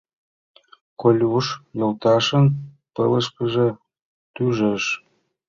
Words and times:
—Колюш 1.01 1.47
йолташын 1.79 2.45
пылышышкыже 2.93 3.67
тужеш. 4.35 4.83